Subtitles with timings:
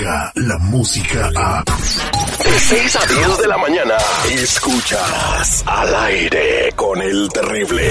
[0.00, 1.62] llega la música a...
[1.64, 3.94] De 6 a 10 de la mañana,
[4.30, 7.84] escuchas al aire con el terrible.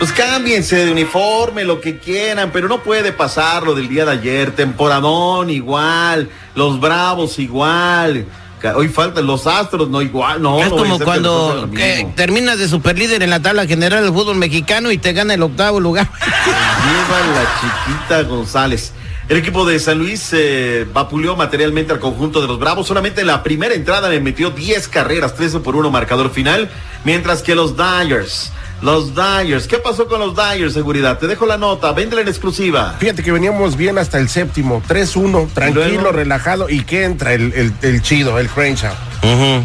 [0.00, 4.10] Pues cámbiense de uniforme, lo que quieran, pero no puede pasar lo del día de
[4.10, 4.50] ayer.
[4.50, 8.26] Temporadón igual, los Bravos igual.
[8.70, 10.60] Hoy faltan los Astros, no igual, no.
[10.60, 14.90] es no como cuando que terminas de superlíder en la tabla general del fútbol mexicano
[14.92, 16.08] y te gana el octavo lugar.
[16.20, 18.92] Lleva la chiquita González.
[19.28, 22.86] El equipo de San Luis eh, vapuleó materialmente al conjunto de los Bravos.
[22.86, 26.70] Solamente en la primera entrada le metió 10 carreras, 13 por 1 marcador final.
[27.04, 28.52] Mientras que los Dyers,
[28.82, 31.18] los Dyers, ¿qué pasó con los Dyers, seguridad?
[31.18, 32.96] Te dejo la nota, véndela en exclusiva.
[32.98, 36.12] Fíjate que veníamos bien hasta el séptimo, 3-1, tranquilo, luego?
[36.12, 38.94] relajado, y que entra el, el, el chido, el Crenshaw.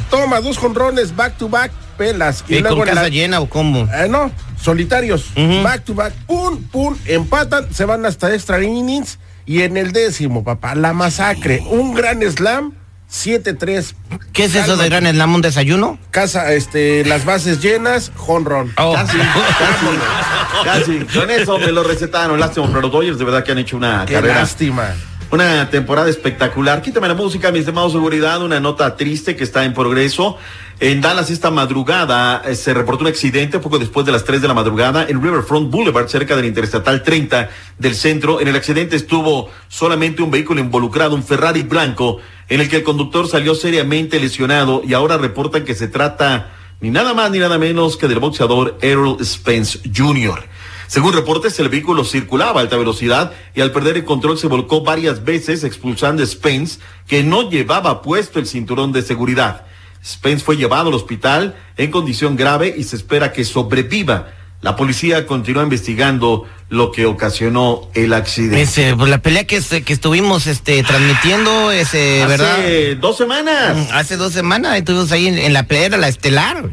[0.10, 2.44] Toma dos jonrones, back to back, pelas.
[2.48, 3.88] ¿Y con en casa la- llena o cómo?
[3.94, 4.32] Eh, no,
[4.62, 5.26] solitarios,
[5.64, 10.44] back to back, pum, pum, empatan, se van hasta extra innings, y en el décimo,
[10.44, 12.74] papá, la masacre, un gran slam,
[13.12, 13.94] 7-3.
[14.34, 15.98] ¿Qué es eso de Gran Slam, un desayuno?
[16.12, 18.74] Casa, este, las bases llenas, jonrón.
[18.78, 18.94] Oh.
[18.94, 21.18] Casi, casi, casi.
[21.18, 22.40] Con eso me lo recetaron.
[22.40, 24.36] Lástima, pero los Dodgers de verdad que han hecho una Qué carrera.
[24.36, 24.94] lástima.
[25.30, 26.82] Una temporada espectacular.
[26.82, 28.42] Quítame la música, mi estimado seguridad.
[28.42, 30.38] Una nota triste que está en progreso.
[30.80, 34.48] En Dallas esta madrugada eh, se reportó un accidente poco después de las 3 de
[34.48, 38.40] la madrugada en Riverfront Boulevard, cerca del Interestatal 30 del centro.
[38.40, 42.84] En el accidente estuvo solamente un vehículo involucrado, un Ferrari blanco, en el que el
[42.84, 47.58] conductor salió seriamente lesionado y ahora reportan que se trata ni nada más ni nada
[47.58, 50.46] menos que del boxeador Errol Spence Jr.
[50.88, 54.82] Según reportes, el vehículo circulaba a alta velocidad y al perder el control se volcó
[54.82, 59.66] varias veces expulsando a Spence, que no llevaba puesto el cinturón de seguridad.
[60.06, 64.30] Spence fue llevado al hospital en condición grave y se espera que sobreviva.
[64.62, 68.96] La policía continúa investigando lo que ocasionó el accidente.
[68.96, 72.60] Pues la pelea que, que estuvimos este, transmitiendo, ese, ¿verdad?
[72.60, 73.78] Hace dos semanas.
[73.78, 76.70] Mm, Hace dos semanas estuvimos ahí en, en la pelea, la estelar.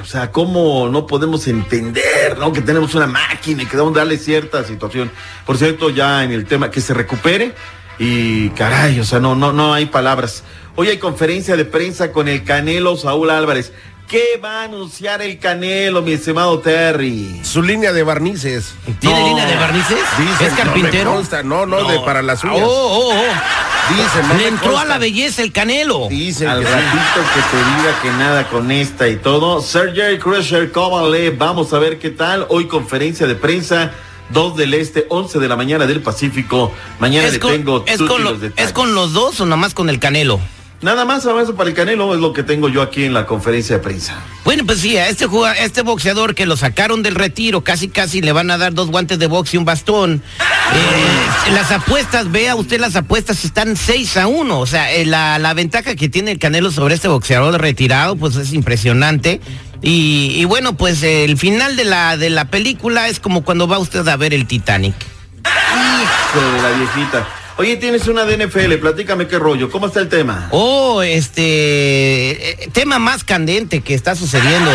[0.00, 2.52] O sea, ¿cómo no podemos entender, no?
[2.52, 5.10] Que tenemos una máquina y que debemos darle cierta situación.
[5.44, 7.54] Por cierto, ya en el tema, que se recupere
[7.98, 10.44] y caray, o sea, no, no, no hay palabras.
[10.76, 13.72] Hoy hay conferencia de prensa con el Canelo Saúl Álvarez.
[14.08, 17.40] ¿Qué va a anunciar el Canelo, mi estimado Terry?
[17.44, 18.74] Su línea de barnices.
[18.98, 19.26] ¿Tiene No.
[19.28, 19.98] línea de barnices?
[20.18, 21.04] Dicen, ¿Es carpintero?
[21.04, 22.62] No, me consta, no, no, de para las Oh, uñas.
[22.66, 23.22] oh, oh.
[23.96, 26.08] Dicen, no Le entró a la belleza el canelo.
[26.08, 26.72] Dicen Al que sí.
[26.72, 29.60] ratito que te diga que nada con esta y todo.
[29.60, 32.46] Sergey Crusher, Kovalev, vamos a ver qué tal.
[32.48, 33.92] Hoy conferencia de prensa,
[34.30, 36.72] 2 del Este, 11 de la mañana del Pacífico.
[37.00, 38.66] Mañana ¿Es le con, tengo es, con lo- los detalles.
[38.68, 40.40] ¿Es con los dos o nomás con el canelo?
[40.82, 43.76] Nada más avanzo para el Canelo, es lo que tengo yo aquí en la conferencia
[43.76, 44.16] de prensa.
[44.44, 48.20] Bueno, pues sí, a este, juga- este boxeador que lo sacaron del retiro, casi casi
[48.20, 50.22] le van a dar dos guantes de box y un bastón.
[50.74, 54.58] Eh, las apuestas, vea usted las apuestas están 6 a 1.
[54.58, 58.36] O sea, eh, la, la ventaja que tiene el Canelo sobre este boxeador retirado, pues
[58.36, 59.42] es impresionante.
[59.82, 63.68] Y, y bueno, pues eh, el final de la, de la película es como cuando
[63.68, 64.94] va usted a ver el Titanic.
[65.44, 67.28] Hijo de la viejita.
[67.58, 70.48] Oye, tienes una de NFL, platícame qué rollo, ¿cómo está el tema?
[70.52, 74.74] Oh, este eh, tema más candente que está sucediendo, eh,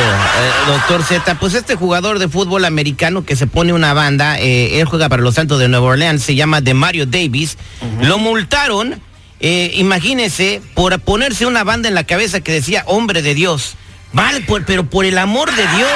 [0.67, 1.39] doctor Z.
[1.39, 5.23] Pues este jugador de fútbol americano que se pone una banda, eh, él juega para
[5.23, 7.57] los Santos de Nueva Orleans, se llama Demario Davis.
[8.01, 9.01] Lo multaron,
[9.39, 13.75] eh, imagínese, por ponerse una banda en la cabeza que decía hombre de Dios.
[14.17, 15.89] Vale, por- pero por el amor de Dios.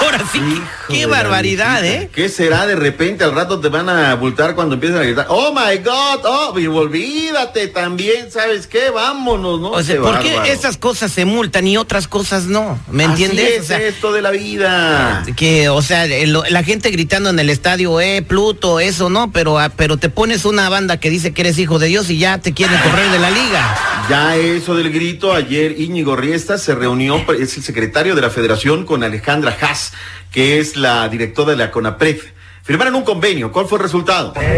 [0.00, 1.84] Ahora sí, Hijo qué barbaridad.
[1.84, 2.10] ¿eh?
[2.14, 3.24] ¿Qué será de repente?
[3.24, 5.26] Al rato te van a abultar cuando empiezan a gritar.
[5.30, 8.90] Oh my God, oh, y olvídate también, ¿sabes qué?
[8.90, 9.70] Vámonos, ¿no?
[9.70, 12.78] O sea, ¿por qué esas cosas se multan y otras cosas no?
[12.90, 13.54] ¿Me Así entiendes?
[13.56, 15.24] es O sea, esto de la vida.
[15.34, 19.58] que o sea el- la gente gritando en el estadio eh Pluto eso no pero
[19.58, 22.38] ah, pero te pones una banda que dice que eres hijo de Dios y ya
[22.38, 27.16] te quieren correr de la liga Ya eso del grito, ayer Íñigo Riesta se reunió,
[27.32, 29.94] es el secretario de la federación, con Alejandra Haas,
[30.30, 32.18] que es la directora de la CONAPRED.
[32.62, 33.50] Firmaron un convenio.
[33.50, 34.32] ¿Cuál fue el resultado?
[34.40, 34.54] Eh,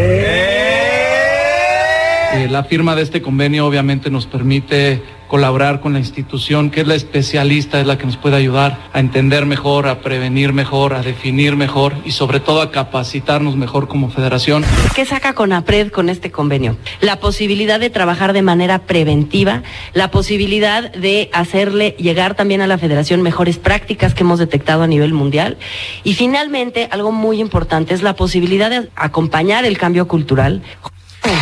[2.50, 6.94] la firma de este convenio obviamente nos permite colaborar con la institución que es la
[6.94, 11.54] especialista, es la que nos puede ayudar a entender mejor, a prevenir mejor, a definir
[11.54, 14.64] mejor y sobre todo a capacitarnos mejor como federación.
[14.94, 16.76] ¿Qué saca CONAPRED con este convenio?
[17.00, 22.78] La posibilidad de trabajar de manera preventiva, la posibilidad de hacerle llegar también a la
[22.78, 25.58] federación mejores prácticas que hemos detectado a nivel mundial
[26.04, 30.62] y finalmente algo muy importante es la posibilidad de acompañar el cambio cultural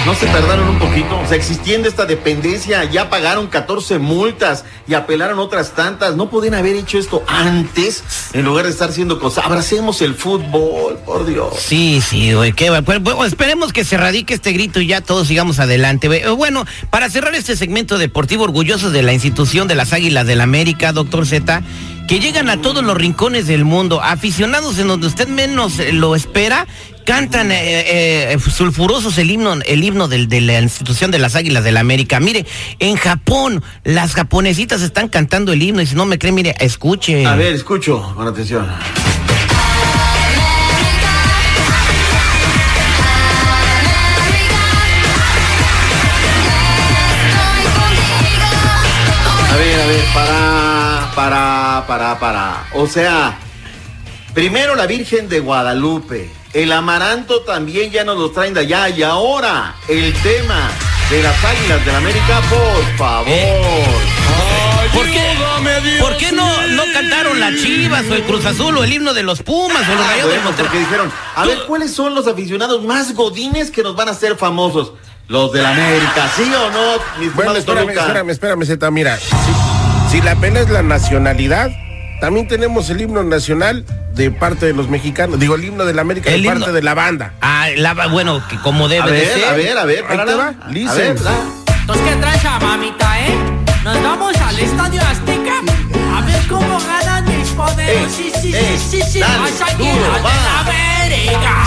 [0.05, 1.19] ¿No se tardaron un poquito?
[1.19, 6.17] O sea, existiendo esta dependencia, ya pagaron 14 multas y apelaron otras tantas.
[6.17, 8.03] ¿No podían haber hecho esto antes
[8.33, 9.45] en lugar de estar haciendo cosas?
[9.45, 11.55] Abracemos el fútbol, por Dios.
[11.59, 12.83] Sí, sí, güey, qué va.
[12.83, 16.07] Pues, bueno, esperemos que se radique este grito y ya todos sigamos adelante.
[16.07, 20.41] Eh, Bueno, para cerrar este segmento deportivo, orgullosos de la institución de las Águilas del
[20.41, 21.63] América, doctor Z,
[22.07, 26.15] que llegan a todos los rincones del mundo, aficionados en donde usted menos eh, lo
[26.15, 26.67] espera,
[27.07, 31.79] cantan eh, eh, sulfurosos el himno, el himno de la institución de las Águilas del
[31.79, 32.21] América.
[32.21, 32.45] Mire,
[32.81, 37.25] en Japón, las japonesitas están cantando el himno y si no me cree, mire, escuche.
[37.25, 38.67] A ver, escucho con atención.
[49.49, 52.67] A ver, a ver, para, para, para, para.
[52.75, 53.39] O sea,
[54.37, 59.03] primero la Virgen de Guadalupe, el amaranto también ya nos lo traen de allá y
[59.03, 60.71] ahora el tema
[61.09, 63.27] de las Águilas del América, por favor.
[64.93, 65.23] ¿Por qué,
[66.01, 69.23] ¿por qué no, no cantaron las Chivas o el Cruz Azul o el himno de
[69.23, 70.67] los Pumas o los Ah, de bueno, Monterrey?
[70.71, 74.37] porque dijeron, a ver, ¿cuáles son los aficionados más godines que nos van a hacer
[74.37, 74.93] famosos?
[75.29, 76.99] Los del América, ¿sí o no?
[77.19, 78.91] Mi Bueno, espérame, espérame, espérame, Zeta.
[78.91, 81.71] Mira, si, si la pena es la nacionalidad,
[82.21, 83.85] también tenemos el himno nacional
[84.15, 85.39] de parte de los mexicanos.
[85.39, 87.33] Digo, el himno de la América El de himno- parte de la banda.
[87.41, 89.45] Ah, la, bueno, que como debe A de ver, ser.
[89.45, 91.17] a ver, a ver, Ahí te va, A listen.
[91.81, 93.35] Entonces, ¿qué traes a mamita, eh?
[93.85, 95.53] Nos vamos al Estadio Azteca
[96.17, 98.11] a ver cómo ganan mis poderes.
[98.13, 100.35] Sí, sí, sí, sí, sí, dale, las águilas duro, de va.
[100.35, 101.67] la América.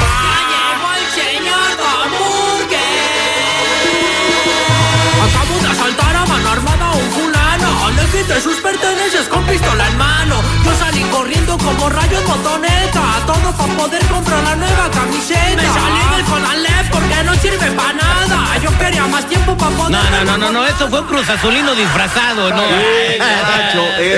[8.30, 10.36] Quité sus pertenencias con pistola en mano.
[10.64, 13.02] Yo salí corriendo como rayo en motoneta.
[13.26, 15.56] Todo para poder comprar la nueva camiseta.
[15.56, 18.58] Me salí del Conalep porque no sirve para nada.
[18.64, 19.92] Yo quería más tiempo para poder.
[19.92, 22.62] No, no, no, no, no, esto fue un Cruz Azulino disfrazado, ¿no?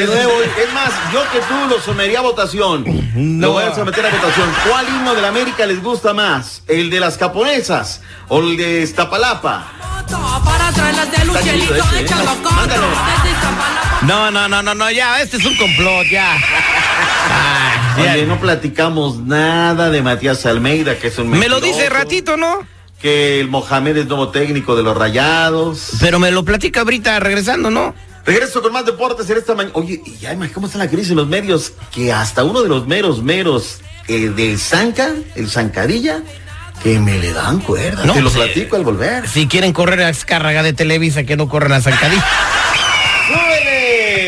[0.08, 2.86] Nuevo, es más, yo que tú lo somería a votación.
[3.40, 4.50] Lo voy a someter a votación.
[4.68, 6.64] ¿Cuál himno de la América les gusta más?
[6.68, 9.68] ¿El de las japonesas o el de Iztapalapa?
[10.44, 11.76] Para traerlas de Lucielito.
[14.08, 16.38] No, no, no, no, no, ya, este es un complot, ya.
[17.98, 18.14] Ya.
[18.14, 22.66] Oye, no platicamos nada de Matías Almeida, que es un Me lo dice ratito, ¿no?
[23.02, 25.92] Que el Mohamed es nuevo técnico de los Rayados.
[26.00, 27.94] Pero me lo platica ahorita regresando, ¿no?
[28.26, 29.76] Regreso con más deportes en esta mañana.
[29.76, 31.74] Oye, y ay, ma, ¿cómo está la crisis en los medios?
[31.94, 36.22] Que hasta uno de los meros, meros eh, del Zanca, el Zancadilla,
[36.82, 38.06] que me le dan cuerda.
[38.06, 38.38] No, Te lo sí.
[38.38, 39.28] platico al volver.
[39.28, 42.26] Si quieren correr a Escárraga de Televisa, que no corran a Zancadilla.